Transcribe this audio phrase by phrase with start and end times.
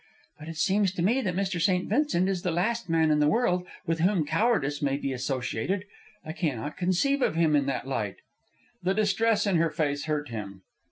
[0.39, 1.61] "But it seems to me that Mr.
[1.61, 1.87] St.
[1.87, 5.85] Vincent is the last man in the world with whom cowardice may be associated.
[6.25, 8.15] I cannot conceive of him in that light."
[8.81, 10.63] The distress in her face hurt him.